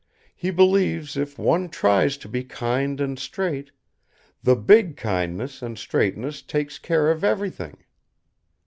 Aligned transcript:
He 0.35 0.49
believes 0.49 1.15
if 1.15 1.37
one 1.37 1.69
tries 1.69 2.17
to 2.17 2.27
be 2.27 2.43
kind 2.43 2.99
and 2.99 3.19
straight, 3.19 3.69
the 4.41 4.55
big 4.55 4.97
Kindness 4.97 5.61
and 5.61 5.77
Straightness 5.77 6.41
takes 6.41 6.79
care 6.79 7.11
of 7.11 7.23
everything. 7.23 7.77